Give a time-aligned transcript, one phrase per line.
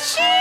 [0.00, 0.37] Shoo!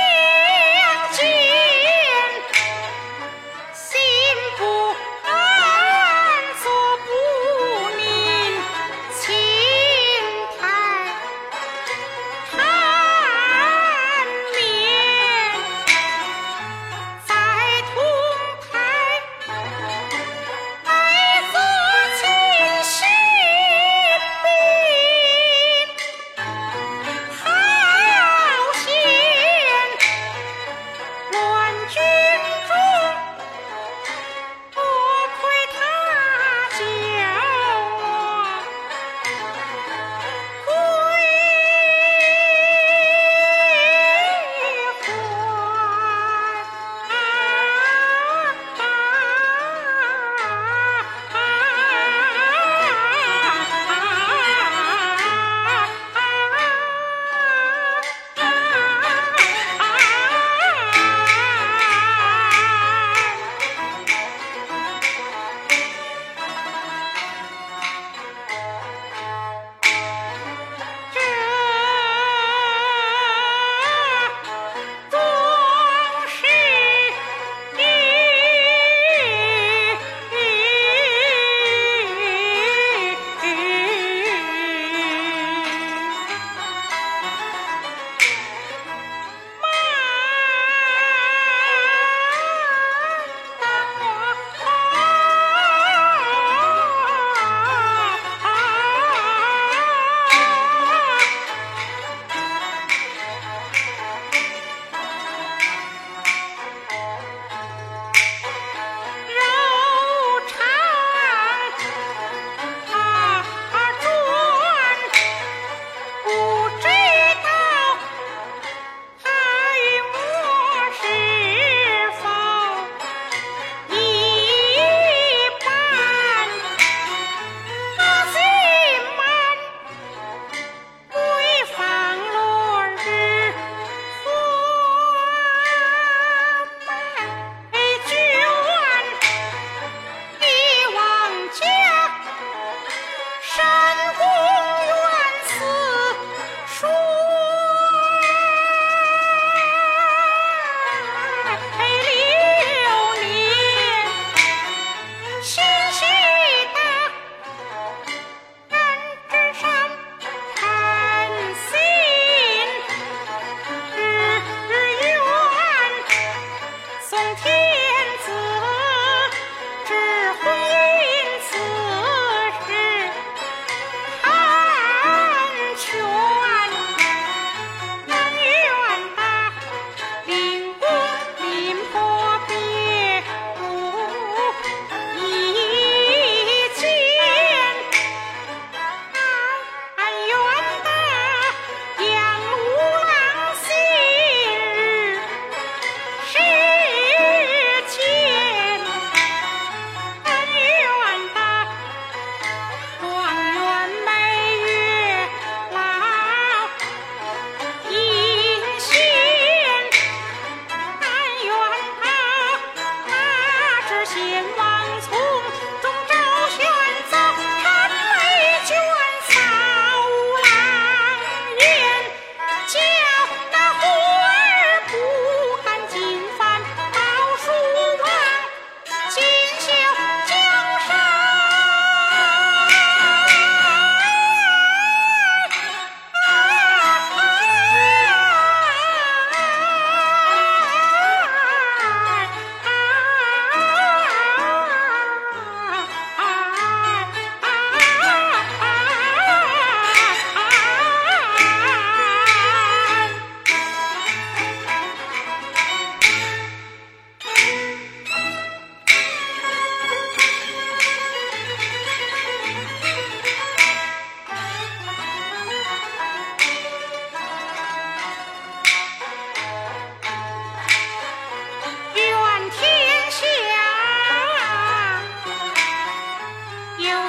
[214.18, 214.67] 千万。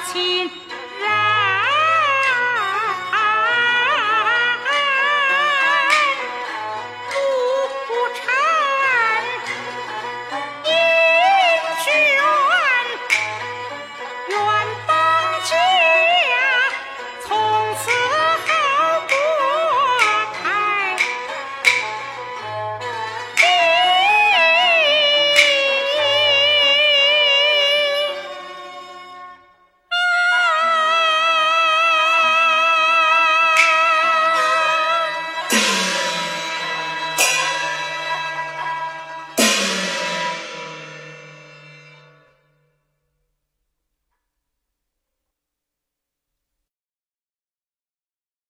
[0.01, 0.49] 亲
[1.01, 1.48] 人